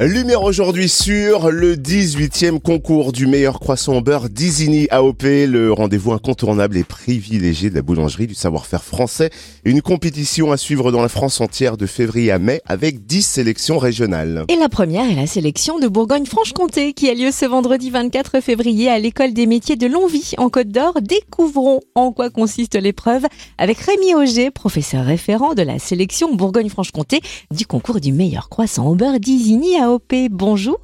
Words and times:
Lumière 0.00 0.44
aujourd'hui 0.44 0.88
sur 0.88 1.50
le 1.50 1.74
18e 1.74 2.60
concours 2.60 3.10
du 3.10 3.26
meilleur 3.26 3.58
croissant 3.58 3.96
au 3.96 4.00
beurre 4.00 4.28
d'Isigny 4.28 4.86
AOP, 4.92 5.24
le 5.24 5.72
rendez-vous 5.72 6.12
incontournable 6.12 6.76
et 6.76 6.84
privilégié 6.84 7.68
de 7.68 7.74
la 7.74 7.82
boulangerie 7.82 8.28
du 8.28 8.34
savoir-faire 8.36 8.84
français. 8.84 9.30
Une 9.64 9.82
compétition 9.82 10.52
à 10.52 10.56
suivre 10.56 10.92
dans 10.92 11.02
la 11.02 11.08
France 11.08 11.40
entière 11.40 11.76
de 11.76 11.86
février 11.86 12.30
à 12.30 12.38
mai 12.38 12.60
avec 12.64 13.06
10 13.06 13.22
sélections 13.22 13.78
régionales. 13.78 14.44
Et 14.46 14.54
la 14.54 14.68
première 14.68 15.10
est 15.10 15.16
la 15.16 15.26
sélection 15.26 15.80
de 15.80 15.88
Bourgogne-Franche-Comté 15.88 16.92
qui 16.92 17.10
a 17.10 17.14
lieu 17.14 17.32
ce 17.32 17.46
vendredi 17.46 17.90
24 17.90 18.40
février 18.40 18.88
à 18.88 19.00
l'école 19.00 19.32
des 19.32 19.46
métiers 19.46 19.74
de 19.74 19.88
Longwy 19.88 20.34
en 20.38 20.48
Côte 20.48 20.68
d'Or. 20.68 21.00
Découvrons 21.02 21.80
en 21.96 22.12
quoi 22.12 22.30
consiste 22.30 22.76
l'épreuve 22.76 23.26
avec 23.58 23.78
Rémi 23.78 24.14
Auger, 24.14 24.52
professeur 24.52 25.04
référent 25.04 25.54
de 25.54 25.62
la 25.62 25.80
sélection 25.80 26.36
Bourgogne-Franche-Comté 26.36 27.20
du 27.50 27.66
concours 27.66 27.98
du 27.98 28.12
meilleur 28.12 28.48
croissant 28.48 28.86
au 28.86 28.94
beurre 28.94 29.18
d'Isigny 29.18 29.76
AOP. 29.76 29.87
Bonjour. 30.30 30.80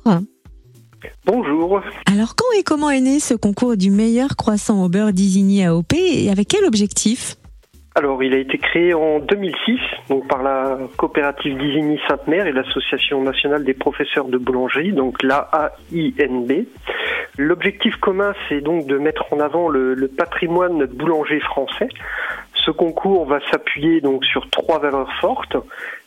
Bonjour. 1.26 1.82
Alors 2.10 2.34
quand 2.36 2.58
et 2.58 2.62
comment 2.62 2.90
est 2.90 3.00
né 3.00 3.20
ce 3.20 3.34
concours 3.34 3.76
du 3.76 3.90
meilleur 3.90 4.36
croissant 4.36 4.82
au 4.82 4.88
beurre 4.88 5.12
d'Isigny 5.12 5.64
AOP 5.64 5.92
et 5.92 6.30
avec 6.30 6.48
quel 6.48 6.64
objectif? 6.64 7.36
Alors, 7.96 8.24
il 8.24 8.34
a 8.34 8.38
été 8.38 8.58
créé 8.58 8.92
en 8.92 9.20
2006 9.20 9.78
donc 10.08 10.26
par 10.26 10.42
la 10.42 10.78
coopérative 10.96 11.56
d'Isigny 11.56 12.00
Sainte-Mère 12.08 12.46
et 12.46 12.52
l'Association 12.52 13.22
nationale 13.22 13.62
des 13.62 13.74
professeurs 13.74 14.26
de 14.26 14.36
boulangerie, 14.36 14.92
donc 14.92 15.22
l'AAINB. 15.22 16.66
L'objectif 17.38 17.94
commun, 17.96 18.32
c'est 18.48 18.62
donc 18.62 18.86
de 18.86 18.98
mettre 18.98 19.32
en 19.32 19.38
avant 19.38 19.68
le, 19.68 19.94
le 19.94 20.08
patrimoine 20.08 20.86
boulanger 20.86 21.38
français 21.38 21.88
ce 22.64 22.70
concours 22.70 23.26
va 23.26 23.40
s'appuyer 23.50 24.00
donc 24.00 24.24
sur 24.24 24.48
trois 24.50 24.78
valeurs 24.78 25.12
fortes 25.20 25.56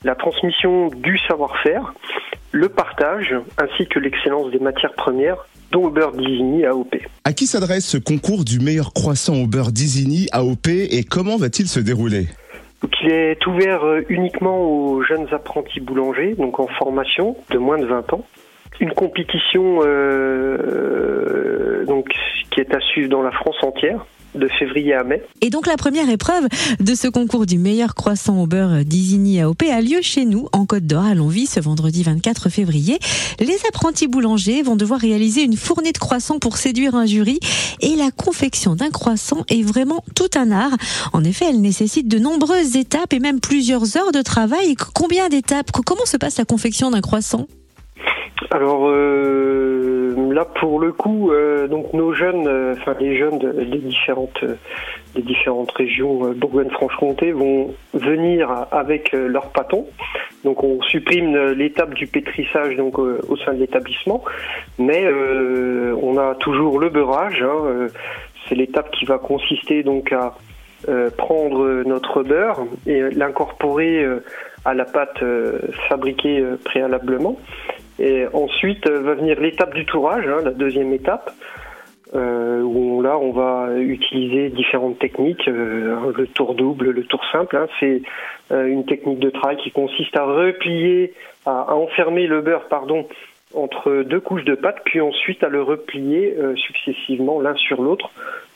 la 0.03 0.15
transmission 0.15 0.87
du 0.87 1.17
savoir-faire, 1.19 1.93
le 2.51 2.69
partage, 2.69 3.35
ainsi 3.57 3.87
que 3.87 3.99
l'excellence 3.99 4.51
des 4.51 4.59
matières 4.59 4.93
premières, 4.93 5.47
dont 5.71 5.89
beurre 5.89 6.13
d'Isigny 6.13 6.65
AOP. 6.65 6.95
À 7.25 7.33
qui 7.33 7.45
s'adresse 7.45 7.85
ce 7.85 7.97
concours 7.97 8.45
du 8.45 8.59
meilleur 8.59 8.93
croissant 8.93 9.35
au 9.35 9.47
beurre 9.47 9.71
d'Isigny 9.71 10.27
AOP 10.31 10.67
et 10.67 11.03
comment 11.03 11.37
va-t-il 11.37 11.67
se 11.67 11.79
dérouler? 11.79 12.27
Il 13.01 13.11
est 13.11 13.45
ouvert 13.47 13.85
euh, 13.85 14.01
uniquement 14.09 14.59
aux 14.59 15.01
jeunes 15.01 15.27
apprentis 15.31 15.79
boulangers, 15.79 16.35
donc 16.35 16.59
en 16.59 16.67
formation 16.67 17.37
de 17.51 17.57
moins 17.57 17.77
de 17.77 17.85
20 17.85 18.13
ans. 18.13 18.25
Une 18.79 18.91
compétition 18.91 19.79
euh, 19.83 21.85
donc, 21.85 22.09
qui 22.57 22.61
est 22.61 22.73
à 22.73 22.79
suivre 22.79 23.09
dans 23.09 23.21
la 23.21 23.31
France 23.31 23.55
entière 23.61 24.03
de 24.33 24.47
février 24.47 24.93
à 24.93 25.03
mai. 25.03 25.21
Et 25.41 25.51
donc 25.51 25.67
la 25.67 25.77
première 25.77 26.09
épreuve 26.09 26.47
de 26.79 26.95
ce 26.95 27.07
concours 27.07 27.45
du 27.45 27.59
meilleur 27.59 27.93
croissant 27.93 28.41
au 28.41 28.47
beurre 28.47 28.83
d'Isigny 28.83 29.39
AOP 29.41 29.63
a 29.71 29.79
lieu 29.79 29.99
chez 30.01 30.25
nous, 30.25 30.47
en 30.53 30.65
Côte 30.65 30.85
d'Or, 30.85 31.05
à 31.05 31.13
Longwy, 31.13 31.45
ce 31.45 31.59
vendredi 31.59 32.01
24 32.01 32.49
février. 32.49 32.97
Les 33.39 33.57
apprentis 33.67 34.07
boulangers 34.07 34.63
vont 34.63 34.75
devoir 34.75 34.99
réaliser 34.99 35.43
une 35.43 35.55
fournée 35.55 35.91
de 35.91 35.97
croissants 35.99 36.39
pour 36.39 36.57
séduire 36.57 36.95
un 36.95 37.05
jury. 37.05 37.39
Et 37.81 37.95
la 37.95 38.09
confection 38.09 38.75
d'un 38.75 38.89
croissant 38.89 39.43
est 39.49 39.63
vraiment 39.63 40.03
tout 40.15 40.29
un 40.35 40.51
art. 40.51 40.75
En 41.13 41.23
effet, 41.23 41.45
elle 41.49 41.61
nécessite 41.61 42.07
de 42.07 42.17
nombreuses 42.17 42.75
étapes 42.75 43.13
et 43.13 43.19
même 43.19 43.39
plusieurs 43.39 43.97
heures 43.97 44.11
de 44.11 44.21
travail. 44.23 44.75
Combien 44.95 45.29
d'étapes? 45.29 45.71
Comment 45.71 46.05
se 46.05 46.17
passe 46.17 46.37
la 46.37 46.45
confection 46.45 46.89
d'un 46.89 47.01
croissant? 47.01 47.47
Alors 48.49 48.87
euh, 48.87 50.33
là, 50.33 50.45
pour 50.45 50.79
le 50.79 50.93
coup, 50.93 51.31
euh, 51.31 51.67
donc 51.67 51.91
nos 51.93 52.13
jeunes, 52.13 52.47
euh, 52.47 52.75
enfin 52.77 52.95
les 52.99 53.17
jeunes 53.17 53.39
des 53.39 53.79
différentes 53.79 54.43
des 55.15 55.21
différentes 55.21 55.71
régions 55.71 56.31
Bourgogne-Franche-Comté 56.33 57.31
vont 57.31 57.73
venir 57.93 58.67
avec 58.71 59.11
leur 59.11 59.49
pâton. 59.49 59.85
Donc 60.43 60.63
on 60.63 60.81
supprime 60.83 61.35
l'étape 61.51 61.93
du 61.93 62.07
pétrissage 62.07 62.75
donc 62.77 62.99
au 62.99 63.35
sein 63.37 63.53
de 63.53 63.59
l'établissement, 63.59 64.23
mais 64.77 65.05
on 66.01 66.17
a 66.17 66.35
toujours 66.35 66.79
le 66.79 66.89
beurrage. 66.89 67.41
Hein, 67.41 67.87
c'est 68.47 68.55
l'étape 68.55 68.91
qui 68.91 69.05
va 69.05 69.17
consister 69.17 69.81
donc 69.81 70.13
à 70.13 70.35
prendre 71.17 71.83
notre 71.83 72.21
beurre 72.21 72.63
et 72.85 73.01
l'incorporer 73.09 74.05
à 74.65 74.75
la 74.75 74.85
pâte 74.85 75.23
fabriquée 75.89 76.45
préalablement. 76.63 77.37
Et 77.99 78.25
ensuite 78.33 78.87
euh, 78.87 79.01
va 79.01 79.15
venir 79.15 79.39
l'étape 79.39 79.73
du 79.73 79.85
tourage, 79.85 80.27
hein, 80.27 80.41
la 80.43 80.51
deuxième 80.51 80.93
étape, 80.93 81.31
euh, 82.15 82.61
où 82.61 83.01
là 83.01 83.17
on 83.17 83.31
va 83.31 83.69
utiliser 83.77 84.49
différentes 84.49 84.99
techniques, 84.99 85.47
euh, 85.47 86.11
le 86.15 86.27
tour 86.27 86.53
double, 86.53 86.91
le 86.91 87.03
tour 87.03 87.21
simple. 87.31 87.57
Hein, 87.57 87.67
c'est 87.79 88.01
une 88.51 88.85
technique 88.85 89.19
de 89.19 89.29
travail 89.29 89.57
qui 89.57 89.71
consiste 89.71 90.15
à 90.15 90.23
replier, 90.23 91.13
à, 91.45 91.75
enfermer 91.75 92.27
le 92.27 92.41
beurre, 92.41 92.67
pardon, 92.69 93.07
entre 93.53 94.03
deux 94.03 94.21
couches 94.21 94.45
de 94.45 94.55
pâte, 94.55 94.81
puis 94.85 95.01
ensuite 95.01 95.43
à 95.43 95.49
le 95.49 95.61
replier 95.61 96.33
successivement 96.55 97.41
l'un 97.41 97.55
sur 97.55 97.81
l'autre 97.81 98.09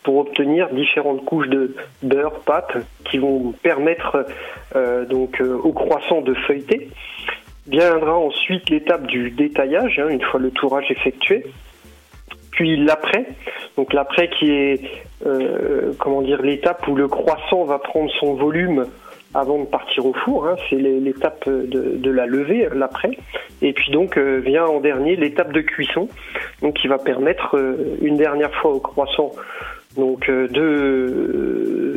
pour 0.04 0.18
obtenir 0.18 0.70
différentes 0.70 1.26
couches 1.26 1.50
de 1.50 1.76
beurre, 2.04 2.40
pâte, 2.46 2.78
qui 3.04 3.18
vont 3.18 3.54
permettre 3.64 4.26
donc 5.10 5.42
au 5.42 5.74
croissant 5.74 6.22
de 6.22 6.34
feuilleter. 6.34 6.90
Viendra 7.68 8.18
ensuite 8.18 8.70
l'étape 8.70 9.06
du 9.06 9.30
détaillage, 9.30 10.00
hein, 10.00 10.10
une 10.10 10.22
fois 10.22 10.40
le 10.40 10.50
tourage 10.52 10.90
effectué. 10.90 11.46
Puis 12.52 12.76
l'après, 12.76 13.28
donc 13.78 13.94
l'après 13.94 14.30
qui 14.30 14.52
est 14.52 14.82
euh, 15.26 15.94
comment 16.00 16.22
dire 16.22 16.42
l'étape 16.42 16.88
où 16.88 16.96
le 16.96 17.08
croissant 17.08 17.64
va 17.64 17.80
prendre 17.80 18.12
son 18.20 18.34
volume 18.34 18.88
avant 19.34 19.60
de 19.60 19.66
partir 19.66 20.06
au 20.06 20.14
four, 20.14 20.48
hein, 20.48 20.56
c'est 20.70 20.76
l'étape 20.76 21.48
de, 21.48 22.12
la 22.12 22.26
levée, 22.26 22.68
l'après. 22.74 23.12
Et 23.62 23.72
puis 23.74 23.92
donc 23.92 24.18
euh, 24.18 24.42
vient 24.44 24.66
en 24.66 24.82
dernier 24.82 25.16
l'étape 25.16 25.54
de 25.54 25.62
cuisson, 25.62 26.10
donc 26.62 26.74
qui 26.76 26.88
va 26.88 26.98
permettre 26.98 27.58
euh, 27.58 27.98
une 28.02 28.18
dernière 28.18 28.54
fois 28.56 28.72
au 28.72 28.80
croissant 28.80 29.32
donc 29.98 30.30
de 30.30 31.91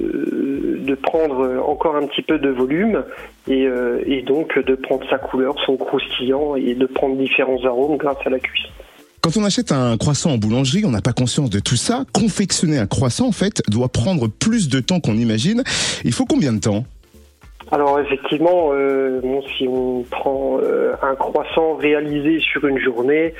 de 0.94 1.00
prendre 1.00 1.62
encore 1.66 1.96
un 1.96 2.06
petit 2.06 2.22
peu 2.22 2.38
de 2.38 2.48
volume 2.48 3.04
et, 3.48 3.66
euh, 3.66 4.02
et, 4.06 4.22
donc 4.22 4.58
de 4.58 4.74
prendre 4.74 5.04
sa 5.10 5.18
couleur, 5.18 5.54
son 5.66 5.76
croustillant 5.76 6.56
et 6.56 6.74
de 6.74 6.86
prendre 6.86 7.16
différents 7.16 7.64
arômes 7.64 7.96
grâce 7.96 8.18
à 8.24 8.30
la 8.30 8.38
cuisson. 8.38 8.68
Quand 9.20 9.36
on 9.36 9.44
achète 9.44 9.72
un 9.72 9.96
croissant 9.96 10.32
en 10.32 10.38
boulangerie, 10.38 10.84
on 10.84 10.90
n'a 10.90 11.00
pas 11.00 11.14
conscience 11.14 11.50
de 11.50 11.58
tout 11.58 11.76
ça. 11.76 12.04
Confectionner 12.12 12.78
un 12.78 12.86
croissant, 12.86 13.26
en 13.26 13.32
fait, 13.32 13.62
doit 13.68 13.88
prendre 13.88 14.28
plus 14.28 14.68
de 14.68 14.80
temps 14.80 15.00
qu'on 15.00 15.16
imagine. 15.16 15.62
Il 16.04 16.12
faut 16.12 16.26
combien 16.26 16.52
de 16.52 16.60
temps? 16.60 16.84
Alors 17.72 17.98
effectivement, 17.98 18.70
euh, 18.72 19.20
bon, 19.22 19.42
si 19.56 19.66
on 19.66 20.04
prend 20.10 20.58
euh, 20.62 20.92
un 21.02 21.14
croissant 21.14 21.74
réalisé 21.76 22.38
sur 22.40 22.66
une 22.66 22.78
journée, 22.78 23.34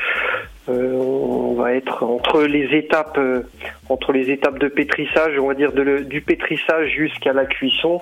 euh, 0.69 0.95
on 0.95 1.55
va 1.55 1.75
être 1.75 2.05
entre 2.05 2.43
les 2.43 2.77
étapes, 2.77 3.19
euh, 3.19 3.43
entre 3.91 4.13
les 4.13 4.31
étapes 4.31 4.59
de 4.59 4.69
pétrissage, 4.69 5.39
on 5.39 5.49
va 5.49 5.55
dire 5.55 5.73
du 5.73 6.21
pétrissage 6.23 6.89
jusqu'à 6.91 7.35
la 7.35 7.45
cuisson, 7.45 8.01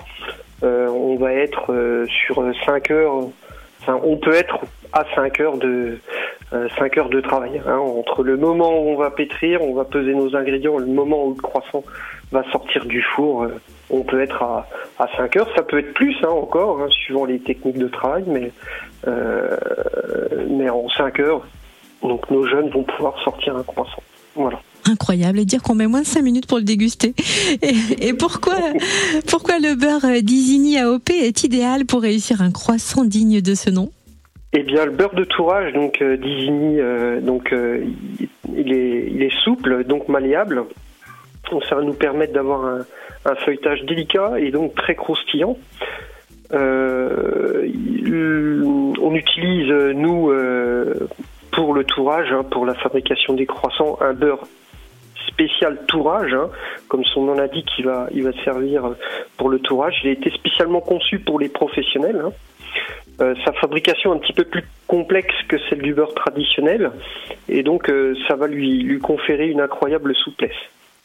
euh, 0.63 0.87
on 0.87 1.17
va 1.17 1.33
être 1.33 2.05
sur 2.25 2.41
5 2.65 2.91
heures. 2.91 3.27
On 3.85 4.15
peut 4.15 4.33
être 4.33 4.59
à 4.93 5.03
5 5.13 5.41
heures 5.41 5.57
de 5.57 5.97
5 6.77 6.97
heures 6.97 7.09
de 7.09 7.19
travail. 7.19 7.61
Hein, 7.67 7.77
entre 7.77 8.23
le 8.23 8.37
moment 8.37 8.81
où 8.81 8.89
on 8.91 8.95
va 8.95 9.11
pétrir, 9.11 9.61
on 9.61 9.73
va 9.73 9.83
peser 9.83 10.13
nos 10.13 10.33
ingrédients, 10.37 10.77
le 10.77 10.85
moment 10.85 11.25
où 11.25 11.33
le 11.35 11.41
croissant 11.41 11.83
va 12.31 12.49
sortir 12.51 12.85
du 12.85 13.01
four, 13.01 13.47
on 13.89 14.03
peut 14.03 14.21
être 14.21 14.41
à, 14.41 14.67
à 14.99 15.09
5 15.17 15.35
heures. 15.35 15.49
Ça 15.53 15.63
peut 15.63 15.79
être 15.79 15.93
plus 15.93 16.15
hein, 16.23 16.29
encore, 16.29 16.79
hein, 16.79 16.87
suivant 16.91 17.25
les 17.25 17.39
techniques 17.39 17.77
de 17.77 17.89
travail, 17.89 18.23
mais, 18.25 18.51
mais 20.47 20.69
en 20.69 20.87
5 20.87 21.19
heures, 21.19 21.41
donc 22.03 22.29
nos 22.29 22.47
jeunes 22.47 22.69
vont 22.69 22.83
pouvoir 22.83 23.21
sortir 23.23 23.55
un 23.55 23.63
croissant. 23.63 24.03
Voilà. 24.35 24.59
Incroyable 24.85 25.39
et 25.39 25.45
dire 25.45 25.61
qu'on 25.61 25.75
met 25.75 25.87
moins 25.87 26.01
de 26.01 26.05
5 26.05 26.21
minutes 26.21 26.47
pour 26.47 26.57
le 26.57 26.63
déguster. 26.63 27.13
Et, 27.61 28.13
pourquoi, 28.13 28.55
pourquoi 29.29 29.59
le 29.59 29.75
beurre 29.75 30.21
d'Isigny 30.21 30.77
AOP 30.77 31.09
est 31.11 31.43
idéal 31.43 31.85
pour 31.85 32.01
réussir 32.01 32.41
un 32.41 32.51
croissant 32.51 33.05
digne 33.05 33.41
de 33.41 33.55
ce 33.55 33.69
nom? 33.69 33.91
Eh 34.51 34.63
bien, 34.63 34.85
le 34.85 34.91
beurre 34.91 35.15
de 35.15 35.23
tourage, 35.23 35.73
donc 35.73 36.01
euh, 36.01 36.17
d'Isigny, 36.17 36.79
euh, 36.79 37.21
donc 37.21 37.53
euh, 37.53 37.85
il, 38.55 38.71
est, 38.71 39.07
il 39.09 39.23
est 39.23 39.33
souple, 39.43 39.83
donc 39.83 40.09
malléable. 40.09 40.63
Donc, 41.51 41.63
ça 41.65 41.75
va 41.75 41.81
nous 41.81 41.93
permettre 41.93 42.33
d'avoir 42.33 42.65
un, 42.65 42.85
un, 43.25 43.35
feuilletage 43.35 43.83
délicat 43.83 44.39
et 44.39 44.51
donc 44.51 44.75
très 44.75 44.95
croustillant. 44.95 45.57
on 46.51 47.61
utilise 49.15 49.71
nous 49.95 50.31
pour 51.53 51.73
le 51.73 51.83
tourage, 51.83 52.31
hein, 52.31 52.43
pour 52.49 52.65
la 52.65 52.73
fabrication 52.73 53.33
des 53.33 53.45
croissants, 53.45 53.97
un 54.01 54.13
beurre 54.13 54.45
spécial 55.27 55.79
tourage, 55.87 56.33
hein, 56.33 56.49
comme 56.87 57.03
son 57.05 57.23
nom 57.23 57.35
l'indique, 57.35 57.69
il 57.77 57.85
va, 57.85 58.07
il 58.13 58.23
va 58.23 58.31
servir 58.43 58.95
pour 59.37 59.49
le 59.49 59.59
tourage. 59.59 59.95
Il 60.03 60.09
a 60.09 60.13
été 60.13 60.29
spécialement 60.31 60.81
conçu 60.81 61.19
pour 61.19 61.39
les 61.39 61.49
professionnels. 61.49 62.21
Hein. 62.25 62.31
Euh, 63.21 63.35
sa 63.45 63.53
fabrication 63.53 64.13
est 64.13 64.17
un 64.17 64.19
petit 64.19 64.33
peu 64.33 64.43
plus 64.43 64.63
complexe 64.87 65.35
que 65.47 65.57
celle 65.69 65.81
du 65.81 65.93
beurre 65.93 66.13
traditionnel, 66.15 66.91
et 67.47 67.61
donc 67.61 67.89
euh, 67.89 68.15
ça 68.27 68.35
va 68.35 68.47
lui, 68.47 68.81
lui 68.81 68.99
conférer 68.99 69.49
une 69.49 69.61
incroyable 69.61 70.15
souplesse. 70.15 70.51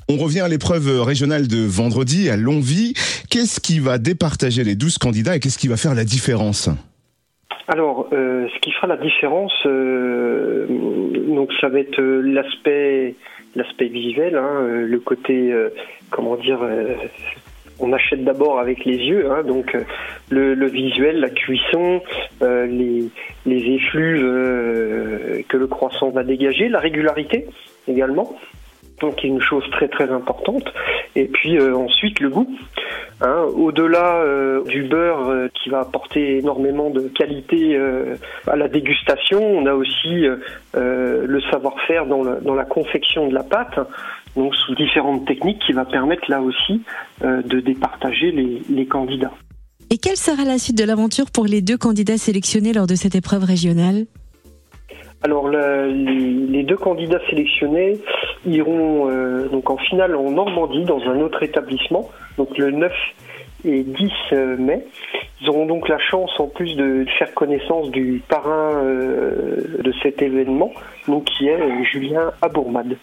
On 0.08 0.16
revient 0.16 0.40
à 0.40 0.48
l'épreuve 0.48 1.02
régionale 1.02 1.48
de 1.48 1.66
vendredi 1.66 2.30
à 2.30 2.36
Longwy. 2.38 2.94
Qu'est-ce 3.28 3.60
qui 3.60 3.78
va 3.78 3.98
départager 3.98 4.64
les 4.64 4.74
12 4.74 4.96
candidats 4.96 5.36
et 5.36 5.40
qu'est-ce 5.40 5.58
qui 5.58 5.68
va 5.68 5.76
faire 5.76 5.94
la 5.94 6.04
différence? 6.04 6.70
Alors, 7.70 8.08
euh, 8.14 8.48
ce 8.48 8.60
qui 8.60 8.72
fera 8.72 8.86
la 8.86 8.96
différence, 8.96 9.52
euh, 9.66 10.64
donc 10.68 11.50
ça 11.60 11.68
va 11.68 11.80
être 11.80 12.00
euh, 12.00 12.22
l'aspect, 12.22 13.14
l'aspect 13.54 13.88
visuel, 13.88 14.36
hein, 14.36 14.66
le 14.66 14.98
côté, 15.00 15.54
comment 16.10 16.36
dire, 16.36 16.60
on 17.78 17.92
achète 17.92 18.24
d'abord 18.24 18.58
avec 18.58 18.86
les 18.86 18.96
yeux, 18.96 19.30
hein, 19.30 19.42
donc 19.42 19.76
le, 20.30 20.66
visuel, 20.66 21.20
la 21.20 21.28
cuisson, 21.28 22.00
les, 22.40 23.10
les 23.44 23.74
effluves 23.74 25.44
que 25.46 25.56
le 25.58 25.66
croissant 25.66 26.08
va 26.08 26.24
dégager, 26.24 26.68
la 26.68 26.80
régularité 26.80 27.46
également 27.86 28.34
donc 29.00 29.22
une 29.22 29.40
chose 29.40 29.64
très 29.70 29.88
très 29.88 30.10
importante. 30.10 30.72
Et 31.14 31.26
puis 31.26 31.58
euh, 31.58 31.76
ensuite 31.76 32.20
le 32.20 32.30
goût. 32.30 32.48
Hein, 33.20 33.46
Au-delà 33.54 34.22
euh, 34.22 34.62
du 34.64 34.84
beurre 34.84 35.28
euh, 35.28 35.48
qui 35.54 35.70
va 35.70 35.80
apporter 35.80 36.38
énormément 36.38 36.90
de 36.90 37.08
qualité 37.08 37.78
à 38.46 38.56
la 38.56 38.68
dégustation, 38.68 39.40
on 39.40 39.66
a 39.66 39.74
aussi 39.74 40.26
le 40.74 41.40
savoir-faire 41.50 42.06
dans, 42.06 42.24
dans, 42.40 42.54
la 42.54 42.64
confection 42.64 43.28
de 43.28 43.34
la 43.34 43.42
pâte, 43.42 43.78
donc 44.36 44.54
sous 44.54 44.74
différentes 44.74 45.26
techniques 45.26 45.60
qui 45.66 45.72
va 45.72 45.84
permettre 45.84 46.22
là 46.28 46.40
aussi 46.40 46.82
de 47.22 47.60
départager 47.60 48.30
les, 48.30 48.62
les 48.70 48.86
candidats. 48.86 49.32
Et 49.90 49.96
quelle 49.96 50.16
sera 50.16 50.44
la 50.44 50.58
suite 50.58 50.76
de 50.76 50.84
l'aventure 50.84 51.30
pour 51.30 51.46
les 51.46 51.62
deux 51.62 51.78
candidats 51.78 52.18
sélectionnés 52.18 52.72
lors 52.72 52.86
de 52.86 52.94
cette 52.94 53.14
épreuve 53.14 53.44
régionale? 53.44 54.04
Alors 55.22 55.48
les 55.48 56.62
deux 56.62 56.76
candidats 56.76 57.20
sélectionnés 57.28 57.98
iront 58.46 59.10
euh, 59.10 59.48
donc 59.48 59.68
en 59.70 59.76
finale 59.76 60.14
en 60.14 60.30
Normandie 60.30 60.84
dans 60.84 61.00
un 61.00 61.20
autre 61.20 61.42
établissement, 61.42 62.08
donc 62.36 62.56
le 62.56 62.70
9 62.70 62.92
et 63.64 63.82
10 63.82 64.12
euh, 64.32 64.56
mai. 64.56 64.84
Ils 65.40 65.48
auront 65.48 65.66
donc 65.66 65.88
la 65.88 65.98
chance 65.98 66.30
en 66.38 66.46
plus 66.46 66.76
de 66.76 67.04
faire 67.18 67.34
connaissance 67.34 67.90
du 67.90 68.22
parrain 68.28 68.82
euh, 68.84 69.82
de 69.82 69.92
cet 70.02 70.22
événement, 70.22 70.72
donc 71.08 71.24
qui 71.24 71.48
est 71.48 71.84
Julien 71.84 72.32
Abourmade. 72.40 72.96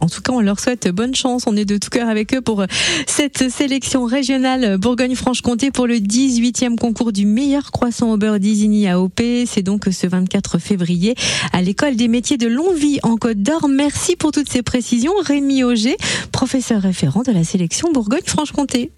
En 0.00 0.06
tout 0.06 0.22
cas, 0.22 0.32
on 0.32 0.40
leur 0.40 0.60
souhaite 0.60 0.88
bonne 0.88 1.14
chance. 1.14 1.44
On 1.46 1.56
est 1.56 1.64
de 1.64 1.76
tout 1.76 1.90
cœur 1.90 2.08
avec 2.08 2.34
eux 2.34 2.40
pour 2.40 2.64
cette 3.06 3.48
sélection 3.50 4.04
régionale 4.04 4.78
Bourgogne-Franche-Comté 4.78 5.70
pour 5.70 5.86
le 5.86 5.96
18e 5.96 6.76
concours 6.76 7.12
du 7.12 7.26
meilleur 7.26 7.70
croissant 7.70 8.12
au 8.12 8.16
beurre 8.16 8.38
d'Isigny 8.38 8.88
AOP. 8.88 9.20
C'est 9.46 9.62
donc 9.62 9.84
ce 9.90 10.06
24 10.06 10.58
février 10.58 11.14
à 11.52 11.62
l'école 11.62 11.96
des 11.96 12.08
métiers 12.08 12.36
de 12.36 12.46
Longvie 12.46 12.98
en 13.02 13.16
Côte 13.16 13.38
d'Or. 13.38 13.68
Merci 13.68 14.16
pour 14.16 14.32
toutes 14.32 14.48
ces 14.48 14.62
précisions. 14.62 15.12
Rémi 15.24 15.64
Auger, 15.64 15.96
professeur 16.32 16.80
référent 16.82 17.22
de 17.22 17.32
la 17.32 17.44
sélection 17.44 17.92
Bourgogne-Franche-Comté. 17.92 18.90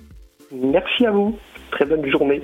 Merci 0.53 1.06
à 1.06 1.11
vous. 1.11 1.37
Très 1.70 1.85
bonne 1.85 2.08
journée. 2.11 2.43